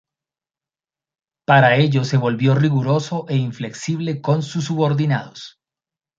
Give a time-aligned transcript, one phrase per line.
[1.45, 5.59] Para ello se volvió riguroso e inflexible con sus subordinados.